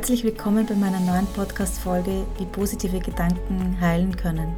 [0.00, 4.56] Herzlich willkommen bei meiner neuen Podcast-Folge Wie positive Gedanken heilen können.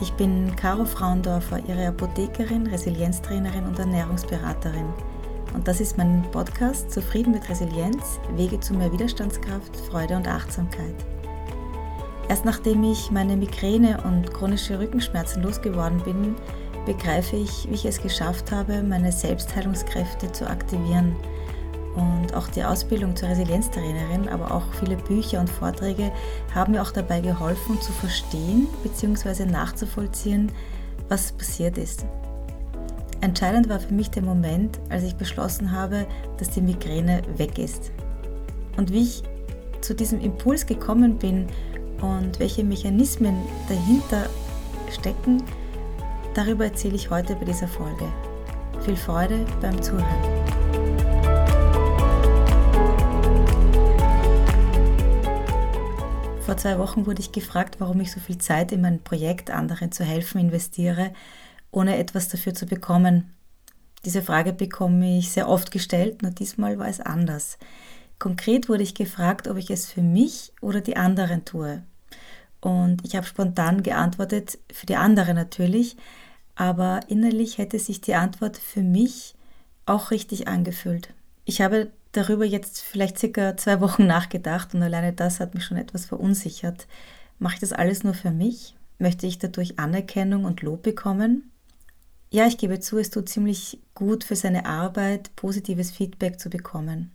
[0.00, 4.86] Ich bin Caro Frauendorfer, Ihre Apothekerin, Resilienztrainerin und Ernährungsberaterin.
[5.52, 10.96] Und das ist mein Podcast Zufrieden mit Resilienz, Wege zu mehr Widerstandskraft, Freude und Achtsamkeit.
[12.30, 16.34] Erst nachdem ich meine Migräne und chronische Rückenschmerzen losgeworden bin,
[16.86, 21.14] begreife ich, wie ich es geschafft habe, meine Selbstheilungskräfte zu aktivieren–
[21.94, 26.12] und auch die Ausbildung zur Resilienztrainerin, aber auch viele Bücher und Vorträge
[26.54, 29.46] haben mir auch dabei geholfen zu verstehen bzw.
[29.46, 30.52] nachzuvollziehen,
[31.08, 32.04] was passiert ist.
[33.20, 36.06] Entscheidend war für mich der Moment, als ich beschlossen habe,
[36.38, 37.90] dass die Migräne weg ist.
[38.76, 39.22] Und wie ich
[39.80, 41.46] zu diesem Impuls gekommen bin
[42.00, 43.36] und welche Mechanismen
[43.68, 44.28] dahinter
[44.92, 45.42] stecken,
[46.34, 48.04] darüber erzähle ich heute bei dieser Folge.
[48.84, 50.37] Viel Freude beim Zuhören.
[56.48, 59.92] Vor zwei Wochen wurde ich gefragt, warum ich so viel Zeit in mein Projekt, anderen
[59.92, 61.12] zu helfen, investiere,
[61.70, 63.34] ohne etwas dafür zu bekommen.
[64.06, 67.58] Diese Frage bekomme ich sehr oft gestellt, nur diesmal war es anders.
[68.18, 71.82] Konkret wurde ich gefragt, ob ich es für mich oder die anderen tue.
[72.62, 75.98] Und ich habe spontan geantwortet, für die anderen natürlich,
[76.54, 79.34] aber innerlich hätte sich die Antwort für mich
[79.84, 81.12] auch richtig angefühlt.
[81.44, 85.76] Ich habe darüber jetzt vielleicht circa zwei Wochen nachgedacht und alleine das hat mich schon
[85.76, 86.86] etwas verunsichert.
[87.38, 88.74] Mache ich das alles nur für mich?
[88.98, 91.50] Möchte ich dadurch Anerkennung und Lob bekommen?
[92.30, 97.12] Ja, ich gebe zu, es tut ziemlich gut für seine Arbeit, positives Feedback zu bekommen.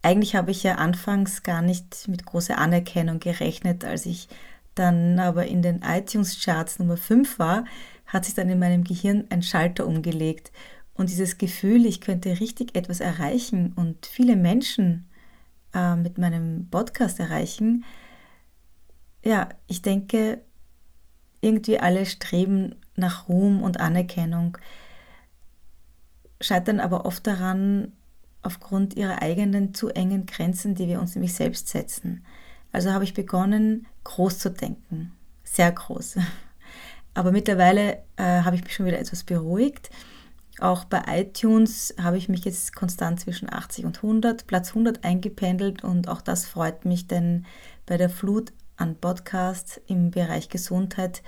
[0.00, 4.28] Eigentlich habe ich ja anfangs gar nicht mit großer Anerkennung gerechnet, als ich
[4.74, 7.64] dann aber in den iTunes-Charts Nummer 5 war,
[8.06, 10.52] hat sich dann in meinem Gehirn ein Schalter umgelegt
[10.94, 15.08] und dieses Gefühl, ich könnte richtig etwas erreichen und viele Menschen
[15.74, 17.84] äh, mit meinem Podcast erreichen,
[19.24, 20.40] ja, ich denke,
[21.40, 24.58] irgendwie alle streben nach Ruhm und Anerkennung,
[26.40, 27.92] scheitern aber oft daran,
[28.42, 32.24] aufgrund ihrer eigenen zu engen Grenzen, die wir uns nämlich selbst setzen.
[32.72, 35.12] Also habe ich begonnen, groß zu denken,
[35.42, 36.16] sehr groß.
[37.14, 39.90] Aber mittlerweile äh, habe ich mich schon wieder etwas beruhigt
[40.60, 45.82] auch bei iTunes habe ich mich jetzt konstant zwischen 80 und 100, Platz 100 eingependelt
[45.82, 47.46] und auch das freut mich, denn
[47.86, 51.22] bei der Flut an Podcasts im Bereich Gesundheit,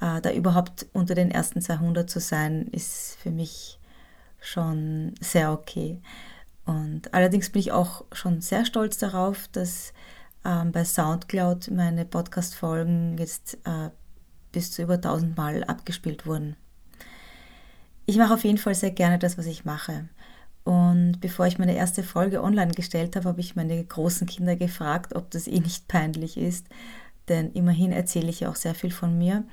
[0.00, 3.78] äh, da überhaupt unter den ersten 200 zu sein, ist für mich
[4.40, 6.00] schon sehr okay.
[6.64, 9.92] Und allerdings bin ich auch schon sehr stolz darauf, dass
[10.44, 13.90] ähm, bei SoundCloud meine Podcast-Folgen jetzt äh,
[14.52, 16.56] bis zu über 1000 Mal abgespielt wurden.
[18.08, 20.08] Ich mache auf jeden Fall sehr gerne das, was ich mache.
[20.64, 25.14] Und bevor ich meine erste Folge online gestellt habe, habe ich meine großen Kinder gefragt,
[25.14, 26.68] ob das eh nicht peinlich ist.
[27.28, 29.44] Denn immerhin erzähle ich ja auch sehr viel von mir.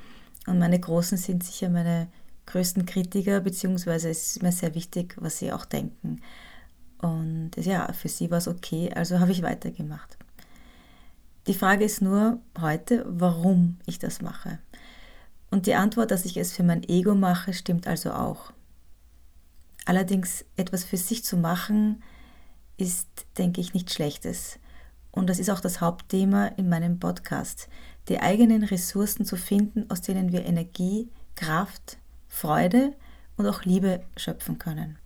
[0.47, 2.07] Und meine Großen sind sicher meine
[2.45, 6.21] größten Kritiker, beziehungsweise es ist mir sehr wichtig, was sie auch denken.
[6.99, 10.17] Und ja, für sie war es okay, also habe ich weitergemacht.
[11.47, 14.59] Die Frage ist nur heute, warum ich das mache.
[15.55, 18.51] Und die Antwort, dass ich es für mein Ego mache, stimmt also auch.
[19.85, 22.03] Allerdings etwas für sich zu machen,
[22.75, 23.07] ist,
[23.37, 24.59] denke ich, nichts Schlechtes.
[25.11, 27.69] Und das ist auch das Hauptthema in meinem Podcast,
[28.09, 32.91] die eigenen Ressourcen zu finden, aus denen wir Energie, Kraft, Freude
[33.37, 34.97] und auch Liebe schöpfen können.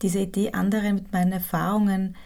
[0.00, 2.16] Diese Idee, anderen mit meinen Erfahrungen,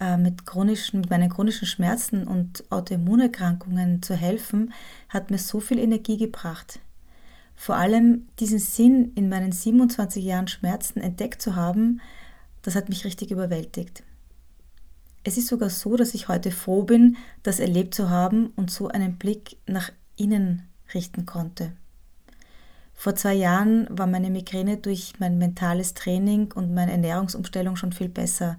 [0.00, 4.72] äh, mit, chronischen, mit meinen chronischen Schmerzen und Autoimmunerkrankungen zu helfen,
[5.08, 6.80] hat mir so viel Energie gebracht.
[7.60, 12.00] Vor allem diesen Sinn in meinen 27 Jahren Schmerzen entdeckt zu haben,
[12.62, 14.02] das hat mich richtig überwältigt.
[15.24, 18.88] Es ist sogar so, dass ich heute froh bin, das erlebt zu haben und so
[18.88, 21.72] einen Blick nach innen richten konnte.
[22.94, 28.08] Vor zwei Jahren war meine Migräne durch mein mentales Training und meine Ernährungsumstellung schon viel
[28.08, 28.56] besser,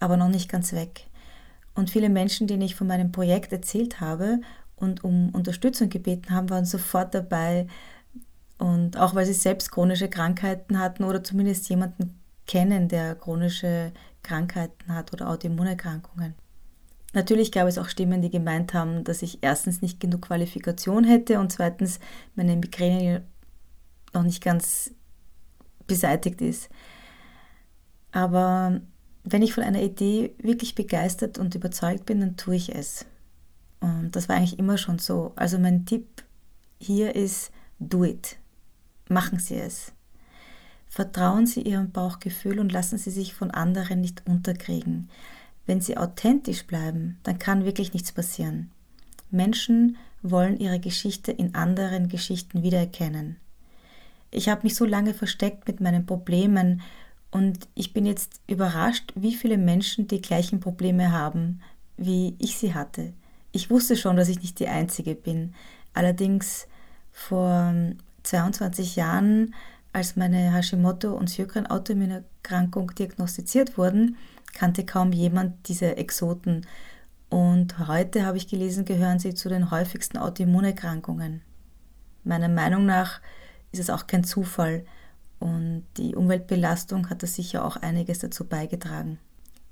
[0.00, 1.06] aber noch nicht ganz weg.
[1.76, 4.40] Und viele Menschen, denen ich von meinem Projekt erzählt habe
[4.74, 7.68] und um Unterstützung gebeten haben, waren sofort dabei,
[8.60, 13.90] und auch weil sie selbst chronische Krankheiten hatten oder zumindest jemanden kennen, der chronische
[14.22, 16.34] Krankheiten hat oder Autoimmunerkrankungen.
[17.14, 21.40] Natürlich gab es auch Stimmen, die gemeint haben, dass ich erstens nicht genug Qualifikation hätte
[21.40, 22.00] und zweitens
[22.36, 23.24] meine Migräne
[24.12, 24.92] noch nicht ganz
[25.86, 26.68] beseitigt ist.
[28.12, 28.82] Aber
[29.24, 33.06] wenn ich von einer Idee wirklich begeistert und überzeugt bin, dann tue ich es.
[33.80, 35.32] Und das war eigentlich immer schon so.
[35.34, 36.24] Also mein Tipp
[36.78, 38.36] hier ist, do it.
[39.10, 39.92] Machen Sie es.
[40.88, 45.10] Vertrauen Sie Ihrem Bauchgefühl und lassen Sie sich von anderen nicht unterkriegen.
[45.66, 48.72] wenn sie authentisch bleiben, dann kann wirklich nichts passieren.
[49.30, 53.36] Menschen wollen ihre Geschichte in anderen Geschichten wiedererkennen.
[54.32, 56.82] Ich habe mich so lange versteckt mit meinen Problemen
[57.30, 61.60] und ich bin jetzt überrascht, wie viele Menschen die gleichen Probleme haben,
[61.96, 63.12] wie ich sie hatte.
[63.52, 65.54] Ich wusste schon, dass ich nicht die Einzige bin.
[65.94, 66.66] Allerdings
[67.12, 67.72] vor
[68.22, 69.54] 22 Jahren,
[69.92, 74.16] als meine Hashimoto- und Sjögren-Autoimmunerkrankung diagnostiziert wurden,
[74.52, 76.66] kannte kaum jemand diese Exoten.
[77.28, 81.42] Und heute habe ich gelesen, gehören sie zu den häufigsten Autoimmunerkrankungen.
[82.24, 83.20] Meiner Meinung nach
[83.72, 84.84] ist es auch kein Zufall
[85.38, 89.18] und die Umweltbelastung hat da sicher auch einiges dazu beigetragen.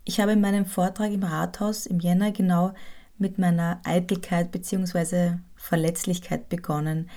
[0.05, 2.73] Ich habe in meinem Vortrag im Rathaus im Jänner genau
[3.19, 5.35] mit meiner Eitelkeit bzw.
[5.57, 7.11] Verletzlichkeit begonnen.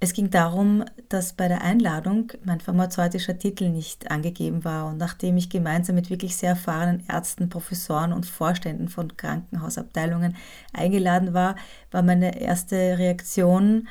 [0.00, 5.36] Es ging darum, dass bei der Einladung mein pharmazeutischer Titel nicht angegeben war und nachdem
[5.36, 10.36] ich gemeinsam mit wirklich sehr erfahrenen Ärzten, Professoren und Vorständen von Krankenhausabteilungen
[10.72, 11.56] eingeladen war,
[11.90, 13.88] war meine erste Reaktion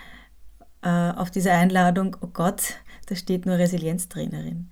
[0.81, 2.75] äh, auf diese Einladung, oh Gott,
[3.07, 4.69] da steht nur Resilienztrainerin.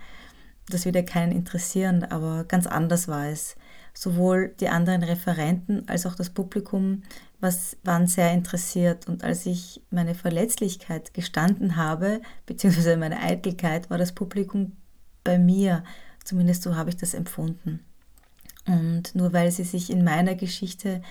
[0.70, 3.58] Das wird ja keinen interessieren, aber ganz anders war es.
[3.94, 7.04] Sowohl die anderen Referenten als auch das Publikum
[7.46, 9.08] was, waren sehr interessiert.
[9.08, 14.74] Und als ich meine Verletzlichkeit gestanden habe, beziehungsweise meine Eitelkeit, war das Publikum
[15.24, 15.84] bei mir.
[16.24, 17.80] Zumindest so habe ich das empfunden.
[18.66, 21.02] Und nur weil sie sich in meiner Geschichte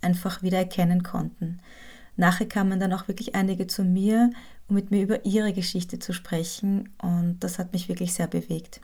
[0.00, 1.60] einfach wieder erkennen konnten.
[2.16, 4.30] Nachher kamen dann auch wirklich einige zu mir,
[4.68, 6.90] um mit mir über ihre Geschichte zu sprechen.
[7.00, 8.80] Und das hat mich wirklich sehr bewegt.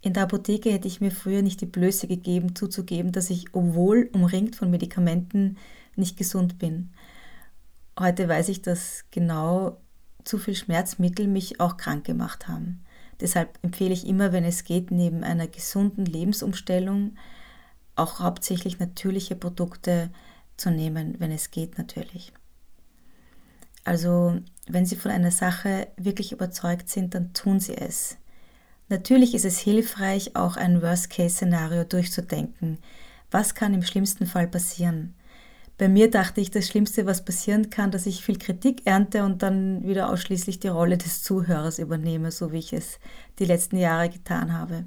[0.00, 4.10] In der Apotheke hätte ich mir früher nicht die Blöße gegeben, zuzugeben, dass ich, obwohl
[4.12, 5.56] umringt von Medikamenten,
[5.96, 6.90] nicht gesund bin.
[7.98, 9.78] Heute weiß ich, dass genau
[10.24, 12.84] zu viel Schmerzmittel mich auch krank gemacht haben.
[13.20, 17.16] Deshalb empfehle ich immer, wenn es geht, neben einer gesunden Lebensumstellung
[17.94, 20.10] auch hauptsächlich natürliche Produkte
[20.56, 22.32] zu nehmen, wenn es geht natürlich.
[23.84, 28.16] Also wenn Sie von einer Sache wirklich überzeugt sind, dann tun Sie es.
[28.88, 32.78] Natürlich ist es hilfreich, auch ein Worst-Case-Szenario durchzudenken.
[33.30, 35.14] Was kann im schlimmsten Fall passieren?
[35.82, 39.42] Bei mir dachte ich, das Schlimmste, was passieren kann, dass ich viel Kritik ernte und
[39.42, 43.00] dann wieder ausschließlich die Rolle des Zuhörers übernehme, so wie ich es
[43.40, 44.84] die letzten Jahre getan habe.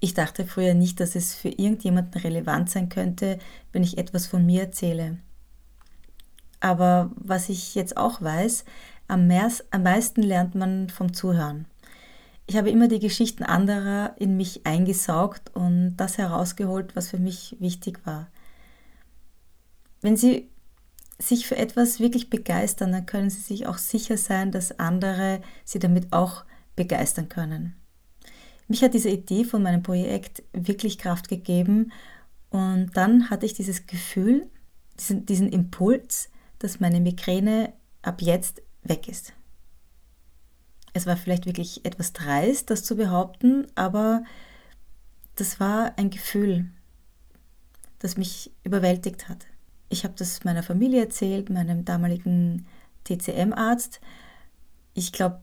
[0.00, 3.38] Ich dachte früher nicht, dass es für irgendjemanden relevant sein könnte,
[3.72, 5.18] wenn ich etwas von mir erzähle.
[6.60, 8.64] Aber was ich jetzt auch weiß,
[9.08, 11.66] am, meisten lernt man vom Zuhören.
[12.46, 17.58] Ich habe immer die Geschichten anderer in mich eingesaugt und das herausgeholt, was für mich
[17.60, 18.28] wichtig war.
[20.00, 20.50] Wenn Sie
[21.18, 25.78] sich für etwas wirklich begeistern, dann können Sie sich auch sicher sein, dass andere Sie
[25.78, 26.44] damit auch
[26.76, 27.76] begeistern können.
[28.68, 31.92] Mich hat diese Idee von meinem Projekt wirklich Kraft gegeben
[32.50, 34.48] und dann hatte ich dieses Gefühl,
[34.98, 37.72] diesen, diesen Impuls, dass meine Migräne
[38.02, 39.32] ab jetzt weg ist.
[40.92, 44.24] Es war vielleicht wirklich etwas dreist, das zu behaupten, aber
[45.36, 46.70] das war ein Gefühl,
[47.98, 49.46] das mich überwältigt hat.
[49.90, 52.66] Ich habe das meiner Familie erzählt, meinem damaligen
[53.04, 54.00] TCM-Arzt.
[54.94, 55.40] Ich glaube,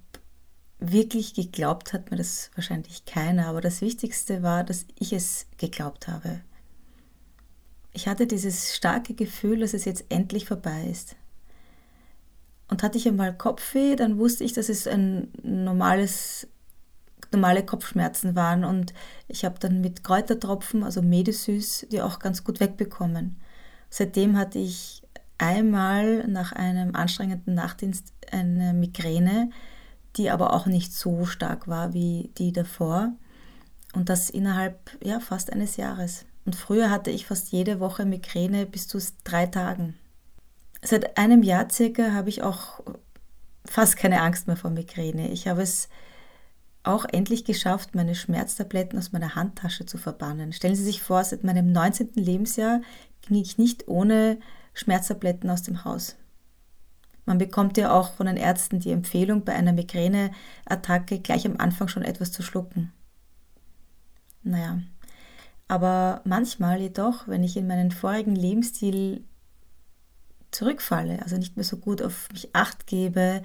[0.80, 6.08] wirklich geglaubt hat mir das wahrscheinlich keiner, aber das Wichtigste war, dass ich es geglaubt
[6.08, 6.42] habe.
[7.92, 11.16] Ich hatte dieses starke Gefühl, dass es jetzt endlich vorbei ist.
[12.70, 16.48] Und hatte ich einmal Kopfweh, dann wusste ich, dass es ein normales,
[17.32, 18.94] normale Kopfschmerzen waren und
[19.28, 23.38] ich habe dann mit Kräutertropfen, also Medisys, die auch ganz gut wegbekommen.
[23.90, 25.04] Seitdem hatte ich
[25.38, 29.50] einmal nach einem anstrengenden Nachtdienst eine Migräne,
[30.16, 33.14] die aber auch nicht so stark war wie die davor.
[33.94, 36.26] Und das innerhalb ja, fast eines Jahres.
[36.46, 39.96] Und früher hatte ich fast jede Woche Migräne bis zu drei Tagen.
[40.82, 42.82] Seit einem Jahr circa habe ich auch
[43.66, 45.30] fast keine Angst mehr vor Migräne.
[45.30, 45.90] Ich habe es
[46.84, 50.54] auch endlich geschafft, meine Schmerztabletten aus meiner Handtasche zu verbannen.
[50.54, 52.12] Stellen Sie sich vor, seit meinem 19.
[52.16, 52.82] Lebensjahr
[53.28, 54.40] ging ich nicht ohne
[54.74, 56.16] Schmerztabletten aus dem Haus.
[57.26, 61.90] Man bekommt ja auch von den Ärzten die Empfehlung, bei einer Migräneattacke gleich am Anfang
[61.90, 62.94] schon etwas zu schlucken.
[64.44, 64.80] Naja,
[65.68, 69.26] aber manchmal jedoch, wenn ich in meinen vorigen Lebensstil
[70.52, 73.44] zurückfalle, also nicht mehr so gut auf mich acht gebe,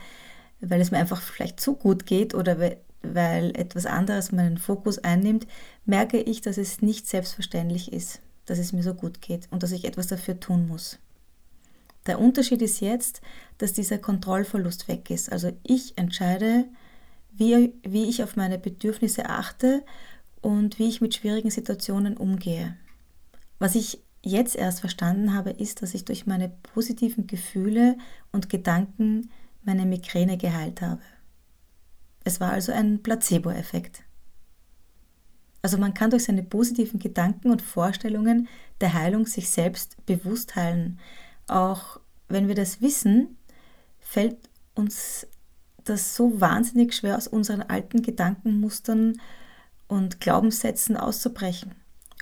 [0.61, 2.59] weil es mir einfach vielleicht zu gut geht oder
[3.03, 5.49] weil etwas anderes meinen Fokus einnimmt,
[5.85, 9.73] merke ich, dass es nicht selbstverständlich ist dass es mir so gut geht und dass
[9.73, 10.99] ich etwas dafür tun muss.
[12.07, 13.21] Der Unterschied ist jetzt,
[13.59, 15.31] dass dieser Kontrollverlust weg ist.
[15.31, 16.67] Also ich entscheide,
[17.31, 19.85] wie, wie ich auf meine Bedürfnisse achte
[20.41, 22.77] und wie ich mit schwierigen Situationen umgehe.
[23.59, 27.97] Was ich jetzt erst verstanden habe, ist, dass ich durch meine positiven Gefühle
[28.33, 29.31] und Gedanken
[29.63, 31.03] meine Migräne geheilt habe.
[32.25, 34.03] Es war also ein Placebo-Effekt.
[35.62, 38.49] Also man kann durch seine positiven Gedanken und Vorstellungen
[38.81, 40.99] der Heilung sich selbst bewusst heilen.
[41.47, 43.38] Auch wenn wir das wissen,
[44.00, 44.37] fällt
[44.75, 45.26] uns
[45.85, 49.21] das so wahnsinnig schwer aus unseren alten Gedankenmustern
[49.88, 51.73] und Glaubenssätzen auszubrechen.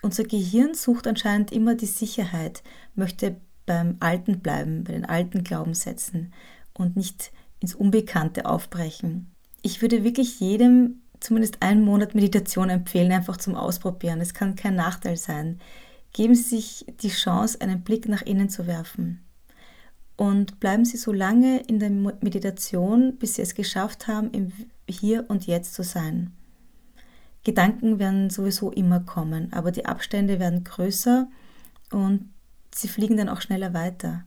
[0.02, 2.62] Unser Gehirn sucht anscheinend immer die Sicherheit,
[2.94, 6.32] möchte beim Alten bleiben, bei den alten Glaubenssätzen
[6.73, 9.35] und nicht ins Unbekannte aufbrechen.
[9.62, 14.21] Ich würde wirklich jedem zumindest einen Monat Meditation empfehlen, einfach zum Ausprobieren.
[14.21, 15.61] Es kann kein Nachteil sein.
[16.12, 19.25] Geben Sie sich die Chance, einen Blick nach innen zu werfen.
[20.17, 24.53] Und bleiben Sie so lange in der Meditation, bis Sie es geschafft haben, im
[24.89, 26.33] Hier und Jetzt zu sein.
[27.43, 31.29] Gedanken werden sowieso immer kommen, aber die Abstände werden größer
[31.91, 32.29] und
[32.75, 34.25] sie fliegen dann auch schneller weiter.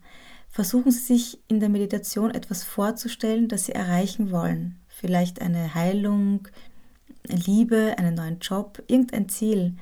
[0.50, 4.80] Versuchen Sie sich in der Meditation etwas vorzustellen, das Sie erreichen wollen.
[4.88, 6.48] Vielleicht eine Heilung,
[7.28, 9.76] Liebe, einen neuen Job, irgendein Ziel.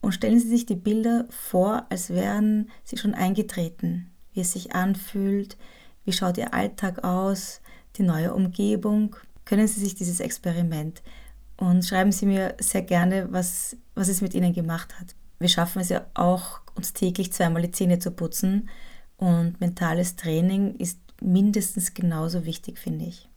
[0.00, 4.74] Und stellen Sie sich die Bilder vor, als wären sie schon eingetreten, wie es sich
[4.74, 5.58] anfühlt,
[6.04, 7.60] wie schaut Ihr Alltag aus,
[7.96, 9.16] die neue Umgebung.
[9.44, 11.02] Können Sie sich dieses Experiment
[11.58, 15.14] und schreiben Sie mir sehr gerne, was, was es mit Ihnen gemacht hat.
[15.38, 18.70] Wir schaffen es ja auch, uns täglich zweimal die Zähne zu putzen
[19.16, 23.28] und mentales Training ist mindestens genauso wichtig, finde ich.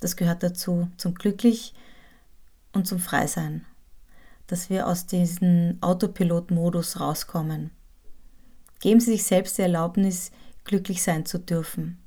[0.00, 1.74] Das gehört dazu, zum Glücklich
[2.72, 3.64] und zum Freisein,
[4.46, 7.70] dass wir aus diesem Autopilot-Modus rauskommen.
[8.80, 10.30] Geben Sie sich selbst die Erlaubnis,
[10.64, 11.98] glücklich sein zu dürfen.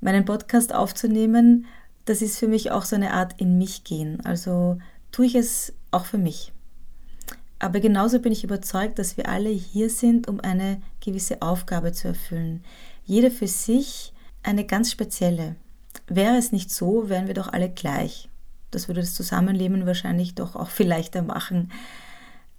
[0.00, 1.66] Meinen Podcast aufzunehmen
[2.08, 4.24] das ist für mich auch so eine Art in mich gehen.
[4.24, 4.78] Also
[5.12, 6.52] tue ich es auch für mich.
[7.58, 12.08] Aber genauso bin ich überzeugt, dass wir alle hier sind, um eine gewisse Aufgabe zu
[12.08, 12.64] erfüllen.
[13.04, 15.56] Jeder für sich eine ganz spezielle.
[16.06, 18.30] Wäre es nicht so, wären wir doch alle gleich.
[18.70, 21.70] Das würde das Zusammenleben wahrscheinlich doch auch viel leichter machen.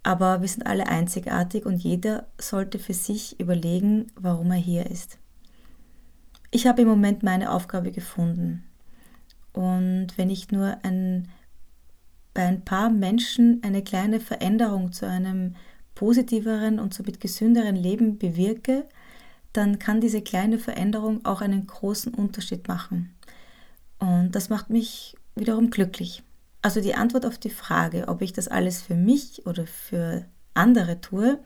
[0.03, 5.17] Aber wir sind alle einzigartig und jeder sollte für sich überlegen, warum er hier ist.
[6.51, 8.63] Ich habe im Moment meine Aufgabe gefunden.
[9.53, 11.27] Und wenn ich nur ein,
[12.33, 15.55] bei ein paar Menschen eine kleine Veränderung zu einem
[15.95, 18.85] positiveren und somit gesünderen Leben bewirke,
[19.53, 23.13] dann kann diese kleine Veränderung auch einen großen Unterschied machen.
[23.99, 26.23] Und das macht mich wiederum glücklich.
[26.61, 30.99] Also die Antwort auf die Frage, ob ich das alles für mich oder für andere
[31.01, 31.39] tue,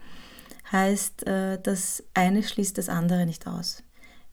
[0.72, 3.84] heißt, äh, das eine schließt das andere nicht aus.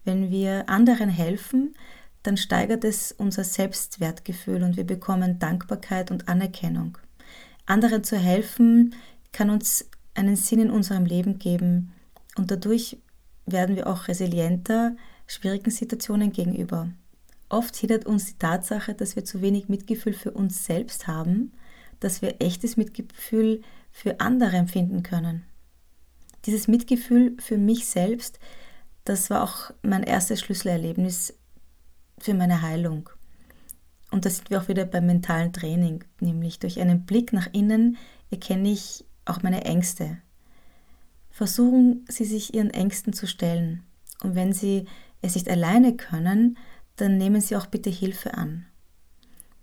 [0.04, 1.74] Wenn wir anderen helfen,
[2.22, 6.98] dann steigert es unser Selbstwertgefühl und wir bekommen Dankbarkeit und Anerkennung.
[7.66, 8.94] Anderen zu helfen
[9.32, 11.92] kann uns einen Sinn in unserem Leben geben
[12.36, 12.98] und dadurch
[13.46, 16.90] werden wir auch resilienter schwierigen Situationen gegenüber.
[17.50, 21.52] Oft hindert uns die Tatsache, dass wir zu wenig Mitgefühl für uns selbst haben,
[21.98, 25.42] dass wir echtes Mitgefühl für andere empfinden können.
[26.46, 28.38] Dieses Mitgefühl für mich selbst,
[29.04, 31.34] das war auch mein erstes Schlüsselerlebnis
[32.18, 33.10] für meine Heilung.
[34.12, 37.96] Und da sind wir auch wieder beim mentalen Training, nämlich durch einen Blick nach innen
[38.30, 40.18] erkenne ich auch meine Ängste.
[41.30, 43.82] Versuchen Sie sich Ihren Ängsten zu stellen.
[44.22, 44.86] Und wenn Sie
[45.20, 46.56] es nicht alleine können,
[46.96, 48.66] dann nehmen Sie auch bitte Hilfe an.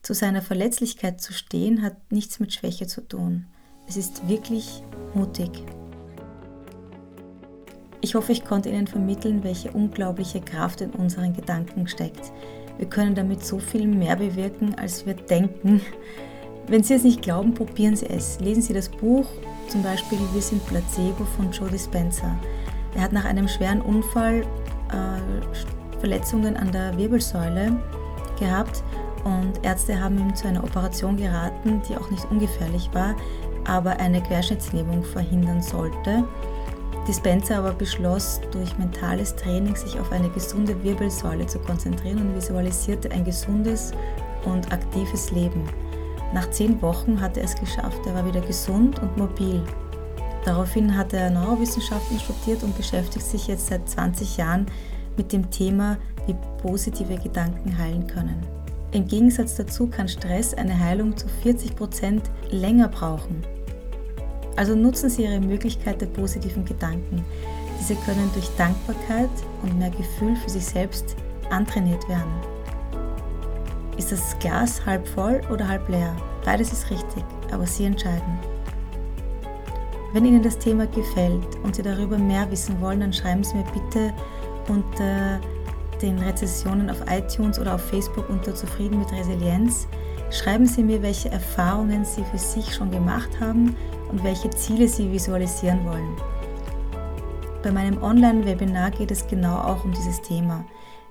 [0.02, 3.46] Zu seiner Verletzlichkeit zu stehen hat nichts mit Schwäche zu tun.
[3.88, 5.50] Es ist wirklich mutig.
[8.02, 12.32] Ich hoffe, ich konnte Ihnen vermitteln, welche unglaubliche Kraft in unseren Gedanken steckt.
[12.78, 15.82] Wir können damit so viel mehr bewirken, als wir denken.
[16.68, 18.40] Wenn Sie es nicht glauben, probieren Sie es.
[18.40, 19.26] Lesen Sie das Buch,
[19.70, 22.38] zum Beispiel Wir sind Placebo von Joe Dispenza.
[22.96, 24.42] Er hat nach einem schweren Unfall
[24.92, 27.78] äh, Verletzungen an der Wirbelsäule
[28.40, 28.84] gehabt
[29.24, 33.16] und Ärzte haben ihm zu einer Operation geraten, die auch nicht ungefährlich war,
[33.66, 36.24] aber eine Querschnittslähmung verhindern sollte.
[37.08, 43.12] Dispenser aber beschloss, durch mentales Training sich auf eine gesunde Wirbelsäule zu konzentrieren und visualisierte
[43.12, 43.92] ein gesundes
[44.46, 45.64] und aktives Leben.
[46.34, 49.62] Nach zehn Wochen hatte er es geschafft, er war wieder gesund und mobil.
[50.44, 54.68] Daraufhin hat er Neurowissenschaften studiert und beschäftigt sich jetzt seit 20 Jahren
[55.18, 58.38] mit dem Thema, wie positive Gedanken heilen können.
[58.92, 63.44] Im Gegensatz dazu kann Stress eine Heilung zu 40 Prozent länger brauchen.
[64.56, 67.24] Also nutzen Sie Ihre Möglichkeit der positiven Gedanken.
[67.80, 69.30] Diese können durch Dankbarkeit
[69.62, 71.16] und mehr Gefühl für sich selbst
[71.50, 72.32] antrainiert werden.
[73.98, 76.16] Ist das Glas halb voll oder halb leer?
[76.46, 78.40] Beides ist richtig, aber Sie entscheiden.
[80.14, 83.66] Wenn Ihnen das Thema gefällt und Sie darüber mehr wissen wollen, dann schreiben Sie mir
[83.66, 84.14] bitte
[84.68, 85.40] unter
[86.02, 89.88] den Rezessionen auf iTunes oder auf Facebook unter Zufrieden mit Resilienz.
[90.32, 93.76] Schreiben Sie mir, welche Erfahrungen Sie für sich schon gemacht haben
[94.10, 96.16] und welche Ziele Sie visualisieren wollen.
[97.64, 100.64] Bei meinem Online-Webinar geht es genau auch um dieses Thema.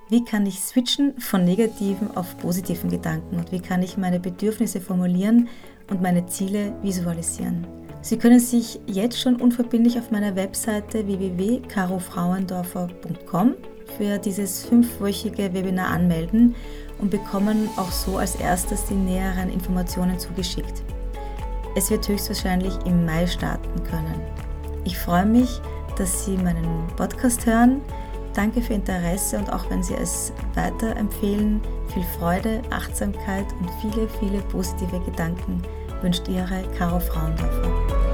[0.08, 4.80] Wie kann ich switchen von negativen auf positiven Gedanken und wie kann ich meine Bedürfnisse
[4.80, 5.48] formulieren
[5.90, 7.66] und meine Ziele visualisieren?
[8.06, 13.54] Sie können sich jetzt schon unverbindlich auf meiner Webseite www.carofrauendorfer.com
[13.98, 16.54] für dieses fünfwöchige Webinar anmelden
[17.00, 20.84] und bekommen auch so als erstes die näheren Informationen zugeschickt.
[21.74, 24.20] Es wird höchstwahrscheinlich im Mai starten können.
[24.84, 25.60] Ich freue mich,
[25.98, 27.80] dass Sie meinen Podcast hören.
[28.34, 31.60] Danke für Interesse und auch wenn Sie es weiterempfehlen,
[31.92, 35.60] viel Freude, Achtsamkeit und viele, viele positive Gedanken
[36.06, 38.05] wünscht Ihre Caro Frauendorfer.